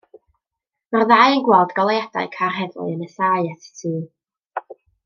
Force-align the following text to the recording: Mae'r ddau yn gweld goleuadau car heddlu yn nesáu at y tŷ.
Mae'r 0.95 1.05
ddau 1.11 1.35
yn 1.35 1.43
gweld 1.49 1.75
goleuadau 1.81 2.33
car 2.39 2.59
heddlu 2.63 2.89
yn 2.95 2.99
nesáu 3.05 3.55
at 3.55 3.71
y 3.71 3.79
tŷ. 3.83 3.97